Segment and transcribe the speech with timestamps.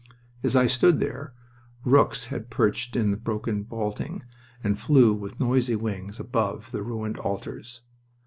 [0.41, 1.31] As I stood there,
[1.85, 4.23] rooks had perched in the broken vaulting
[4.63, 7.81] and flew with noisy wings above the ruined altars.